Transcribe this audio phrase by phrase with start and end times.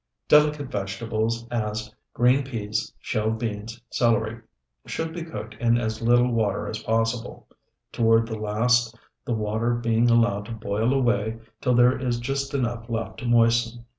[0.27, 4.41] Delicate vegetables, as green peas, shelled beans, celery, etc.,
[4.87, 7.47] should be cooked in as little water as possible,
[7.91, 12.89] toward the last the water being allowed to boil away till there is just enough
[12.89, 13.85] left to moisten.